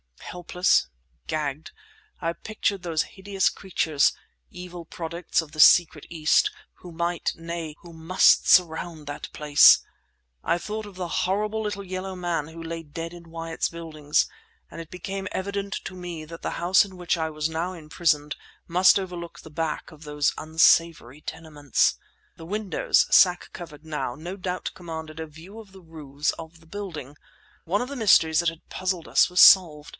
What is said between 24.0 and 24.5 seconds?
no